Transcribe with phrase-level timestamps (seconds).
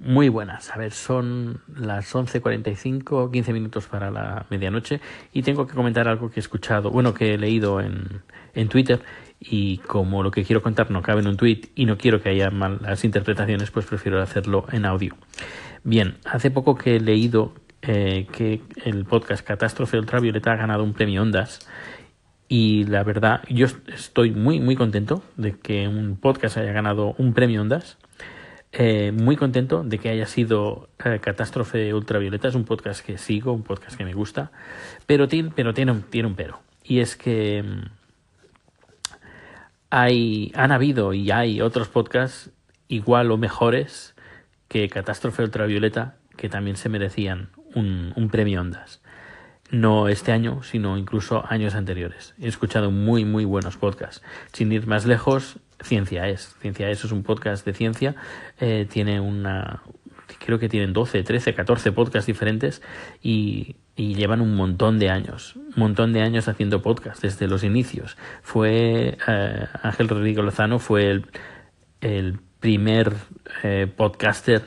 [0.00, 0.70] muy buenas.
[0.70, 5.00] A ver, son las 11.45, 15 minutos para la medianoche
[5.32, 8.22] y tengo que comentar algo que he escuchado, bueno, que he leído en,
[8.54, 9.00] en Twitter
[9.40, 12.30] y como lo que quiero contar no cabe en un tweet y no quiero que
[12.30, 15.16] haya malas interpretaciones, pues prefiero hacerlo en audio.
[15.84, 20.94] Bien, hace poco que he leído eh, que el podcast Catástrofe Ultravioleta ha ganado un
[20.94, 21.60] premio Ondas
[22.48, 27.34] y la verdad yo estoy muy muy contento de que un podcast haya ganado un
[27.34, 27.98] premio Ondas
[28.72, 32.48] eh, muy contento de que haya sido eh, Catástrofe Ultravioleta.
[32.48, 34.50] Es un podcast que sigo, un podcast que me gusta,
[35.06, 36.60] pero tiene, pero tiene, un, tiene un pero.
[36.84, 37.90] Y es que mm,
[39.90, 42.50] hay, han habido y hay otros podcasts
[42.88, 44.14] igual o mejores
[44.68, 49.00] que Catástrofe Ultravioleta que también se merecían un, un premio Ondas
[49.70, 52.34] no este año, sino incluso años anteriores.
[52.40, 54.22] He escuchado muy, muy buenos podcasts.
[54.52, 56.56] Sin ir más lejos, Ciencia es.
[56.60, 58.16] Ciencia es es un podcast de ciencia.
[58.58, 59.82] Eh, tiene una.
[60.44, 62.82] Creo que tienen 12, 13, 14 podcasts diferentes
[63.22, 65.54] y, y llevan un montón de años.
[65.56, 68.16] Un montón de años haciendo podcasts desde los inicios.
[68.42, 69.16] Fue.
[69.28, 71.26] Eh, Ángel Rodrigo Lozano fue el,
[72.00, 73.12] el primer
[73.62, 74.62] eh, podcaster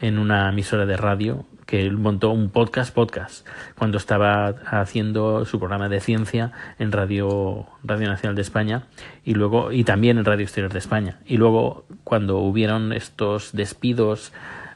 [0.00, 3.46] en una emisora de radio que él montó un podcast podcast
[3.76, 8.84] cuando estaba haciendo su programa de ciencia en Radio Radio Nacional de España
[9.22, 11.18] y luego y también en Radio Exterior de España.
[11.26, 14.32] Y luego cuando hubieron estos despidos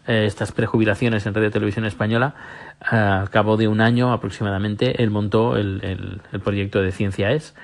[0.07, 2.35] eh, estas prejubilaciones en Radio Televisión Española
[2.81, 7.55] al cabo de un año aproximadamente él montó el, el proyecto de Ciencia es.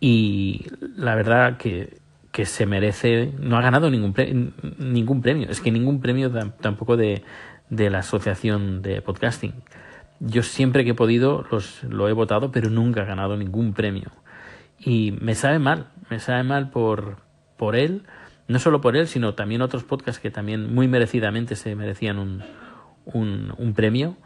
[0.00, 2.03] Y la verdad que
[2.34, 4.34] que se merece, no ha ganado ningún, pre,
[4.78, 7.22] ningún premio, es que ningún premio tampoco de,
[7.70, 9.54] de la Asociación de Podcasting.
[10.18, 14.10] Yo siempre que he podido los, lo he votado, pero nunca he ganado ningún premio.
[14.80, 17.18] Y me sabe mal, me sabe mal por,
[17.56, 18.02] por él,
[18.48, 22.42] no solo por él, sino también otros podcasts que también muy merecidamente se merecían un,
[23.04, 24.16] un, premio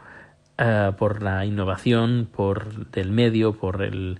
[0.57, 4.19] uh, por la innovación, por del medio, por el,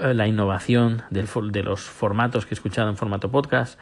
[0.00, 3.78] uh, la innovación del, de los formatos que he escuchado en formato podcast.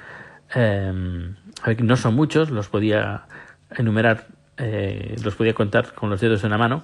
[0.54, 1.34] Um,
[1.82, 3.26] no son muchos, los podía
[3.70, 4.28] enumerar
[4.58, 6.82] eh, los podía contar con los dedos en la mano,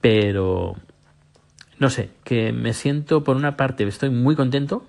[0.00, 0.76] pero
[1.78, 4.84] no sé, que me siento, por una parte, estoy muy contento,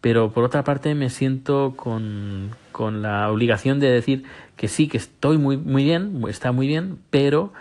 [0.00, 4.24] pero por otra parte me siento con, con la obligación de decir
[4.56, 7.52] que sí, que estoy muy, muy bien, está muy bien, pero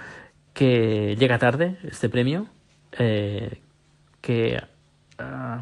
[0.54, 2.48] que llega tarde este premio,
[2.98, 3.60] eh,
[4.22, 4.62] que,
[5.20, 5.62] uh,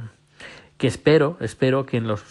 [0.78, 2.22] que espero, espero que en los,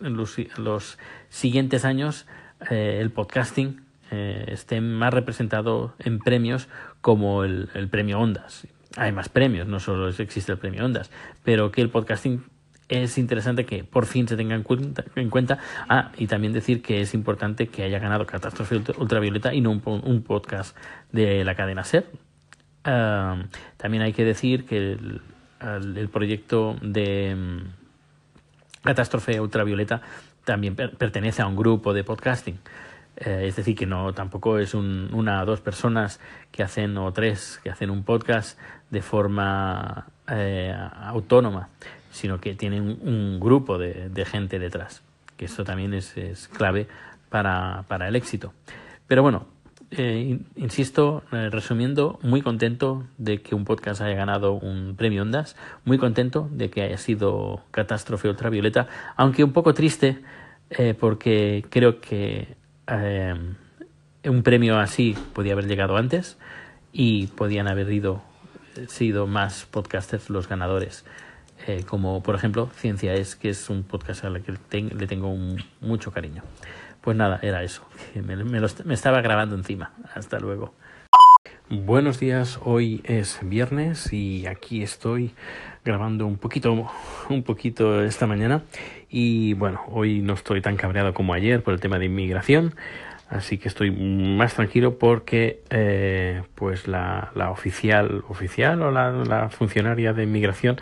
[0.00, 0.98] en los, en los
[1.28, 2.26] siguientes años
[2.70, 6.68] eh, el podcasting eh, esté más representado en premios
[7.00, 8.66] como el, el, premio Ondas.
[8.96, 11.10] Hay más premios, no solo existe el premio Ondas,
[11.44, 12.42] pero que el podcasting
[12.88, 15.58] es interesante que por fin se tenga en cuenta, en cuenta.
[15.88, 19.82] Ah, y también decir que es importante que haya ganado Catástrofe Ultravioleta y no un,
[19.84, 20.76] un podcast
[21.12, 22.06] de la cadena SER.
[22.84, 23.44] Uh,
[23.76, 25.20] también hay que decir que el,
[25.60, 27.64] el, el proyecto de um,
[28.82, 30.00] Catástrofe Ultravioleta
[30.44, 32.58] también per pertenece a un grupo de podcasting.
[33.16, 36.20] Eh, es decir, que no tampoco es un, una o dos personas
[36.50, 41.68] que hacen, o tres, que hacen un podcast de forma eh, autónoma,
[42.10, 45.02] sino que tienen un, grupo de, gente detrás,
[45.36, 46.14] que esto también es,
[46.56, 46.88] clave
[47.28, 48.54] para, el éxito.
[49.06, 49.46] Pero bueno,
[49.92, 55.56] eh, insisto, eh, resumiendo, muy contento de que un podcast haya ganado un premio Ondas,
[55.84, 58.86] muy contento de que haya sido Catástrofe Ultravioleta,
[59.16, 60.20] aunque un poco triste
[60.70, 62.56] eh, porque creo que
[62.86, 63.34] eh,
[64.24, 66.38] un premio así podía haber llegado antes
[66.92, 68.22] y podían haber ido,
[68.86, 71.04] sido más podcasters los ganadores.
[71.86, 75.36] Como por ejemplo Ciencia es, que es un podcast al que le tengo
[75.80, 76.42] mucho cariño.
[77.00, 77.82] Pues nada, era eso.
[78.14, 79.92] Me, me, estaba grabando encima.
[80.14, 80.74] Hasta luego.
[81.70, 85.32] Buenos días, hoy es viernes y aquí estoy
[85.84, 86.90] grabando un poquito,
[87.30, 88.62] un poquito esta mañana
[89.08, 92.74] y bueno, hoy no estoy tan cabreado como ayer por el tema de inmigración,
[93.28, 100.24] así que estoy más tranquilo porque eh, pues la, oficial, oficial o la, funcionaria de
[100.24, 100.76] inmigración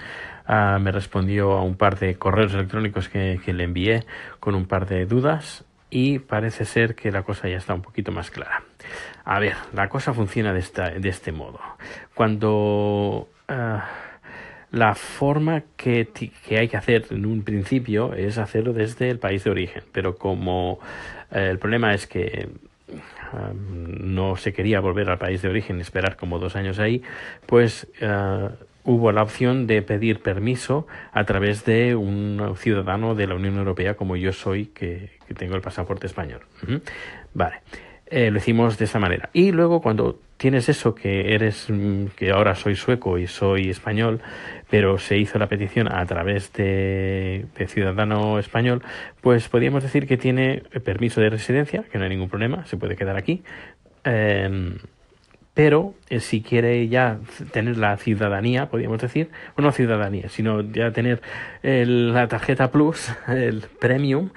[0.49, 4.05] uh, me respondió a un par de correos electrónicos que, que le envié
[4.41, 8.12] con un par de dudas y parece ser que la cosa ya está un poquito
[8.12, 8.62] más clara.
[9.25, 11.61] A ver, la cosa funciona de, esta, de este modo.
[12.14, 13.79] Cuando uh,
[14.70, 16.08] la forma que,
[16.46, 20.17] que, hay que hacer en un principio es hacerlo desde el país de origen, pero
[20.17, 20.79] como
[21.31, 22.49] eh, el problema es que
[23.32, 27.02] um, no se quería volver al país de origen, esperar como dos años ahí,
[27.46, 27.87] pues
[28.88, 33.94] hubo la opción de pedir permiso a través de un ciudadano de la Unión Europea
[33.94, 36.40] como yo soy, que, tengo el pasaporte español.
[37.35, 37.56] Vale.
[38.06, 39.29] eh, lo hicimos de esa manera.
[39.35, 44.23] Y luego cuando tienes eso, que eres, mm, que ahora soy sueco y soy español,
[44.70, 48.82] pero se hizo la petición a través de, ciudadano español,
[49.20, 52.96] pues podríamos decir que tiene permiso de residencia, que no hay ningún problema, se puede
[52.96, 53.43] quedar aquí.
[54.05, 54.79] Em,
[55.58, 57.19] pero eh, si quiere ya
[57.50, 61.20] tener la ciudadanía, podríamos decir, o no ciudadanía, sino ya tener
[61.64, 64.31] la tarjeta Plus, el Premium,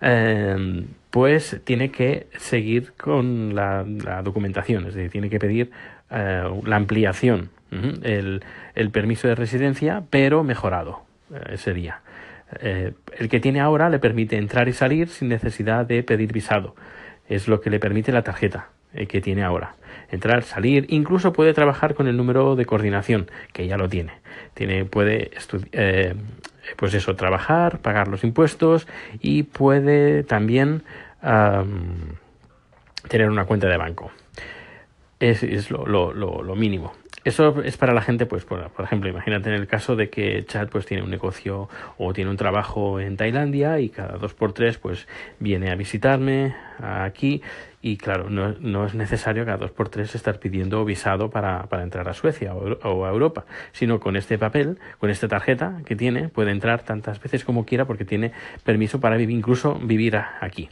[0.00, 3.84] em, pues tiene que seguir con la,
[4.24, 5.70] documentación, es decir, tiene que pedir
[6.10, 8.42] eh, la ampliación, el,
[8.74, 12.00] el, permiso de residencia, pero mejorado eh, sería.
[12.58, 16.74] Eh, el que tiene ahora le permite entrar y salir sin necesidad de pedir visado.
[17.28, 18.70] Es lo que le permite la tarjeta
[19.08, 19.76] que tiene ahora.
[20.10, 24.12] Entrar, salir, incluso puede trabajar con el número de coordinación, que ya lo tiene.
[24.54, 25.30] Tiene, puede
[26.76, 28.86] pues eso, trabajar, pagar los impuestos
[29.20, 30.82] y puede también
[33.08, 34.10] tener una cuenta de banco.
[35.20, 36.92] Es, es lo, lo, lo, mínimo.
[37.24, 40.68] Eso es para la gente, pues, por, ejemplo, imagínate en el caso de que Chad
[40.68, 44.76] pues tiene un negocio o tiene un trabajo en Tailandia y cada dos por tres
[44.76, 45.08] pues
[45.40, 47.40] viene a visitarme aquí
[47.80, 51.82] y claro, no, no es necesario cada dos por tres estar pidiendo visado para, para
[51.82, 56.28] entrar a Suecia o, a Europa, sino con este papel, con esta tarjeta que tiene,
[56.28, 58.32] puede entrar tantas veces como quiera porque tiene
[58.64, 60.68] permiso para vivir, incluso vivir aquí.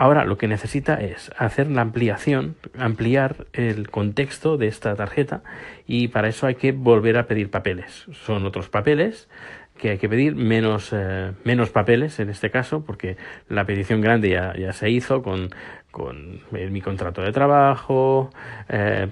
[0.00, 5.42] Ahora lo que necesita es hacer la ampliación, ampliar el contexto de esta tarjeta
[5.88, 8.06] y para eso hay que volver a pedir papeles.
[8.12, 9.28] Son otros papeles
[9.76, 13.16] que hay que pedir, menos, eh, menos papeles en este caso, porque
[13.48, 15.50] la petición grande ya, ya se hizo con,
[15.90, 18.30] con mi contrato de trabajo,
[18.68, 19.08] eh,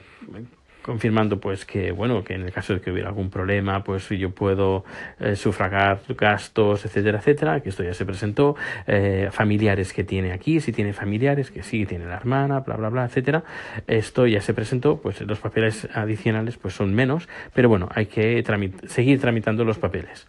[0.86, 4.30] confirmando pues que bueno que en el caso de que hubiera algún problema pues yo
[4.30, 4.84] puedo
[5.18, 8.54] eh, sufragar gastos etcétera etcétera que esto ya se presentó
[8.86, 12.88] eh, familiares que tiene aquí si tiene familiares que sí tiene la hermana bla bla
[12.88, 13.42] bla etcétera.
[13.86, 18.44] Esto ya se presentó pues los papeles adicionales pues son menos pero bueno hay que
[18.86, 20.26] seguir tramitando los papeles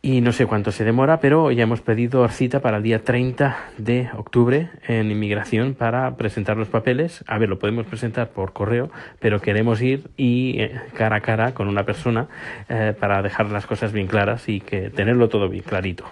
[0.00, 3.56] y no sé cuánto se demora, pero ya hemos pedido cita para el día 30
[3.78, 7.24] de octubre en inmigración para presentar los papeles.
[7.26, 11.52] A ver, lo podemos presentar por correo, pero queremos ir y eh, cara a cara
[11.52, 12.28] con una persona
[12.68, 16.04] eh, para dejar las cosas bien claras y que tenerlo todo bien clarito.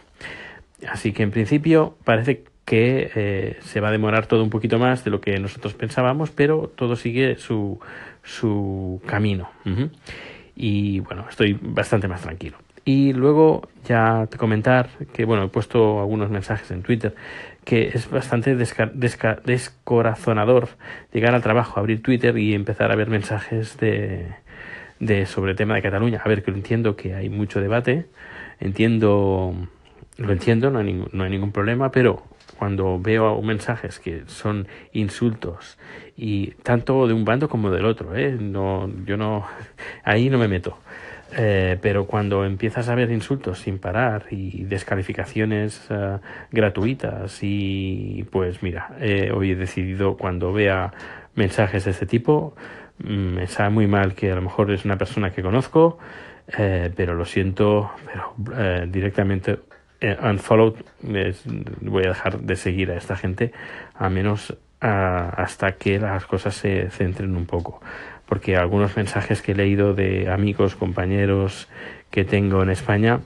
[0.89, 5.05] Así que en principio parece que eh, se va a demorar todo un poquito más
[5.05, 7.79] de lo que nosotros pensábamos, pero todo sigue su,
[8.25, 9.49] su camino.
[10.57, 12.59] Y bueno, estoy bastante más tranquilo.
[12.89, 17.17] Y luego ya te comentar que, bueno, he puesto algunos mensajes en Twitter
[17.65, 20.69] que es bastante descorazonador
[21.13, 24.37] llegar al trabajo, abrir Twitter y empezar a ver mensajes de,
[25.01, 26.23] de sobre el tema de Cataluña.
[26.25, 28.07] A ver, que lo entiendo que hay mucho debate,
[28.61, 29.53] entiendo,
[30.17, 32.23] lo entiendo, no hay, no hay ningún problema, pero
[32.57, 35.77] cuando veo mensajes que son insultos
[36.17, 38.39] y tanto de un bando como del otro, ¿eh?
[38.41, 39.45] no, yo no,
[40.05, 40.79] ahí no me meto.
[41.33, 46.19] Eh, pero cuando empiezas a ver insultos sin parar y descalificaciones eh,
[46.53, 50.93] gratuitas y pues mira, eh, hoy he decidido cuando vea
[51.35, 52.55] mensajes de este tipo,
[52.99, 55.99] mm, me sabe muy mal que a lo mejor es una persona que conozco,
[56.97, 59.59] pero lo siento, pero directamente
[60.23, 60.75] unfollowed,
[61.81, 63.51] voy a dejar de seguir a esta gente
[63.97, 67.81] a menos hasta que las cosas se centren un poco
[68.27, 71.69] porque algunos mensajes que he leído de amigos, compañeros
[72.11, 73.21] que tengo en España,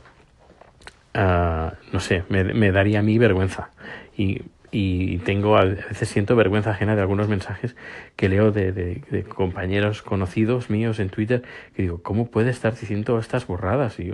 [1.14, 3.71] uh, no sé, me, daría a mí vergüenza.
[4.16, 7.75] Y, y, tengo, a veces siento vergüenza ajena de algunos mensajes
[8.16, 9.02] que leo de,
[9.35, 11.42] compañeros conocidos míos en Twitter,
[11.75, 13.99] que digo, ¿cómo puede estar diciendo estas borradas?
[13.99, 14.12] Y,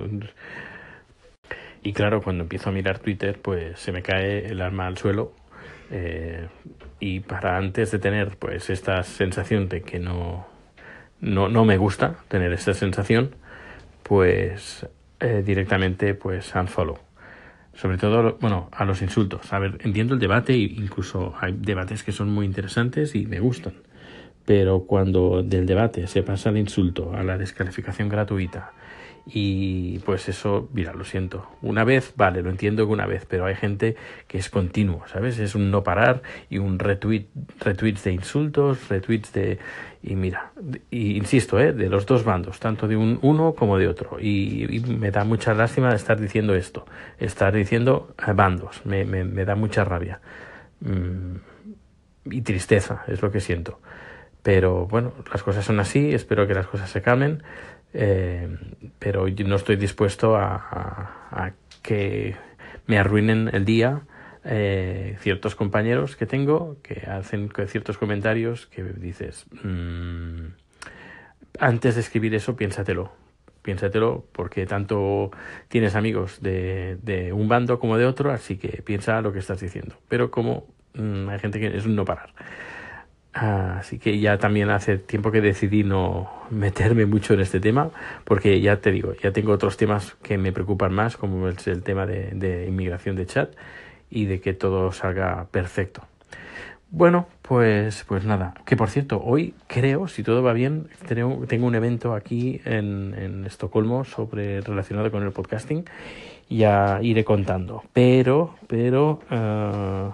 [1.82, 5.32] y claro, cuando empiezo a mirar Twitter, pues se me cae el alma al suelo.
[5.90, 6.48] Eh,
[6.98, 10.55] y para antes de tener pues esta sensación de que no
[11.20, 13.34] no, no me gusta tener esta sensación,
[14.02, 14.86] pues
[15.20, 16.98] eh, directamente pues unfollow.
[17.74, 19.52] Sobre todo, bueno, a los insultos.
[19.52, 23.74] A ver, entiendo el debate incluso hay debates que son muy interesantes y me gustan.
[24.46, 28.72] Pero cuando del debate se pasa al insulto, a la descalificación gratuita,
[29.28, 31.48] y pues eso, mira, lo siento.
[31.60, 33.96] Una vez, vale, lo entiendo que una vez, pero hay gente
[34.28, 35.40] que es continuo, ¿sabes?
[35.40, 37.26] Es un no parar y un retweet,
[37.58, 39.58] retweets de insultos, retweets de...
[40.00, 40.52] Y mira,
[40.92, 41.72] y insisto, ¿eh?
[41.72, 44.20] de los dos bandos, tanto de un uno como de otro.
[44.20, 46.86] Y, me da mucha lástima de estar diciendo esto,
[47.18, 50.20] estar diciendo eh, bandos, me, me, me da mucha rabia.
[50.80, 51.36] Mm,
[52.30, 53.80] y tristeza, es lo que siento.
[54.46, 57.42] Pero bueno, las cosas son así, espero que las cosas se calmen.
[57.92, 58.46] Eh,
[59.00, 61.50] pero yo no estoy dispuesto a,
[61.82, 62.36] que
[62.86, 64.02] me arruinen el día
[64.44, 70.46] eh, ciertos compañeros que tengo que hacen ciertos comentarios que dices, mm,
[71.58, 73.10] antes de escribir eso, piénsatelo.
[73.62, 75.32] Piénsatelo porque tanto
[75.66, 79.58] tienes amigos de, de un bando como de otro, así que piensa lo que estás
[79.58, 79.96] diciendo.
[80.08, 82.32] Pero como mm, hay gente que es no parar.
[83.36, 87.90] Así que ya también hace tiempo que decidí no meterme mucho en este tema,
[88.24, 91.82] porque ya te digo, ya tengo otros temas que me preocupan más, como es el
[91.82, 93.54] tema de, inmigración de chat
[94.08, 96.02] y de que todo salga perfecto.
[96.90, 98.54] Bueno, pues, pues nada.
[98.64, 104.04] Que por cierto, hoy creo, si todo va bien, tengo un evento aquí en, Estocolmo
[104.04, 105.84] sobre relacionado con el podcasting.
[106.48, 107.82] Ya iré contando.
[107.92, 110.12] Pero, pero, uh,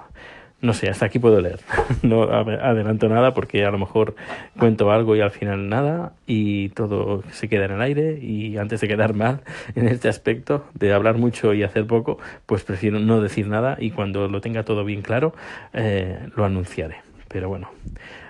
[0.62, 1.60] no sé, hasta aquí puedo leer.
[2.02, 4.14] No adelanto nada porque a lo mejor
[4.58, 8.80] cuento algo y al final nada y todo se queda en el aire y antes
[8.80, 9.42] de quedar mal
[9.74, 13.90] en este aspecto de hablar mucho y hacer poco, pues prefiero no decir nada y
[13.90, 15.34] cuando lo tenga todo bien claro
[15.72, 17.02] eh, lo anunciaré.
[17.28, 17.70] Pero bueno,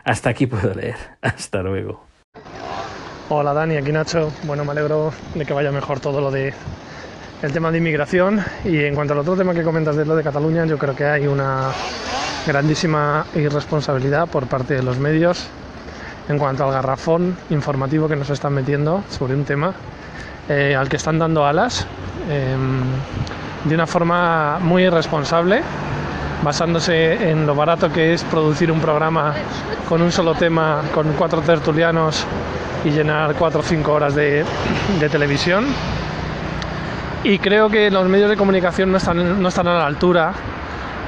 [0.05, 0.97] hasta aquí puedo leer.
[1.21, 2.05] Hasta luego.
[3.29, 4.33] Hola Dani, aquí Nacho.
[4.45, 6.53] Bueno, me alegro de que vaya mejor todo lo de
[7.43, 10.23] el tema de inmigración y en cuanto al otro tema que comentas de lo de
[10.23, 11.73] Cataluña, yo creo que hay una
[12.47, 15.47] grandísima irresponsabilidad por parte de los medios
[16.29, 19.73] en cuanto al garrafón informativo que nos están metiendo sobre un tema
[20.49, 21.87] eh, al que están dando alas
[22.29, 22.57] eh,
[23.65, 25.63] de una forma muy irresponsable,
[26.43, 29.35] basándose en lo barato que es producir un programa
[29.89, 32.25] con un solo tema, con cuatro tertulianos
[32.85, 34.45] y llenar cuatro o cinco horas de,
[34.99, 35.67] de televisión.
[37.23, 40.33] Y creo que los medios de comunicación no están, no están a la altura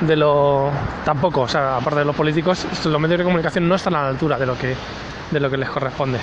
[0.06, 0.70] de lo
[1.04, 4.08] tampoco, o sea, aparte de los políticos, los medios de comunicación no están a la
[4.08, 4.75] altura de lo que
[5.30, 6.18] de lo que les corresponde.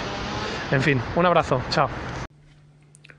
[0.71, 1.89] En fin, un abrazo, chao.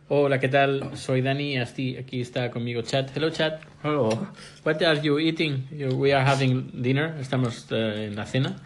[0.09, 0.97] Hola, ¿qué tal?
[0.97, 3.07] Soy Dani, aquí, aquí está conmigo Chad.
[3.14, 3.61] Hello, Chad.
[3.83, 4.11] Hello.
[4.64, 5.66] What are you eating?
[5.97, 7.14] We are having dinner.
[7.19, 8.57] Estamos uh, en la cena.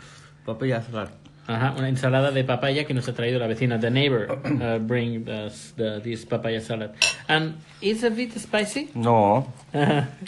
[0.44, 1.10] Papaya salad.
[1.46, 3.78] Ajá, una ensalada de papaya que nos ha traído la vecina.
[3.78, 6.90] The neighbor uh, bring us the, this papaya salad.
[7.28, 8.90] And is a bit spicy?
[8.94, 9.46] No,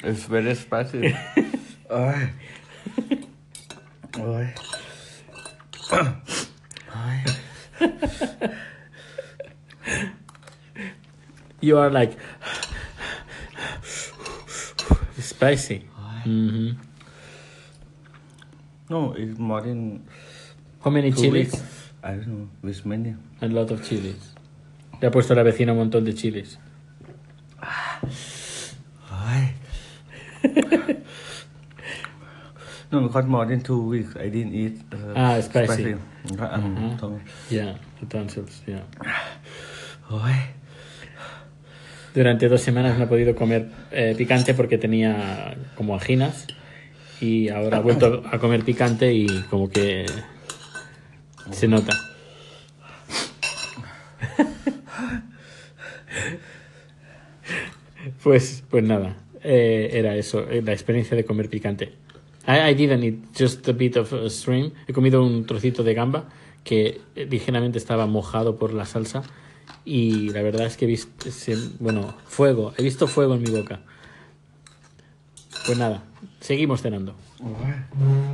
[0.05, 1.15] it's very spicy.
[1.91, 2.31] Ay.
[4.21, 4.55] Ay.
[6.93, 7.25] Ay.
[11.61, 12.17] You are like
[15.19, 15.89] spicy.
[16.29, 16.71] Mm -hmm.
[18.91, 20.05] No, it's more than
[20.85, 21.53] How many two chilies?
[21.53, 21.63] weeks.
[22.05, 23.17] I don't know, with many.
[23.41, 24.35] A lot of chilies.
[25.01, 26.59] Le ha puesto la vecina un montón de chiles.
[29.11, 29.55] Ay.
[32.91, 34.81] no, because more than two weeks I didn't eat.
[34.93, 35.95] Uh, Ah, spicy.
[35.95, 36.01] Um,
[36.77, 36.97] Mhm.
[36.99, 37.21] tongue.
[37.51, 38.83] Yeah, the tonsils, yeah.
[42.15, 46.47] Durante dos semanas no he podido comer eh, picante porque tenía como anginas
[47.21, 50.07] y ahora he vuelto a comer picante y como que
[51.53, 51.93] se nota.
[58.23, 61.93] Pues, pues nada, eh, era eso, eh, la experiencia de comer picante.
[62.49, 64.75] I, I didn't eat just a bit of uh, shrimp.
[64.89, 66.25] He comido un trocito de gamba
[66.65, 69.23] que eh, ligeramente estaba mojado por la salsa
[69.85, 71.31] y la verdad es que he visto,
[71.79, 73.81] bueno, fuego, he visto fuego en mi boca.
[75.67, 76.05] Pues nada,
[76.41, 77.15] seguimos cenando.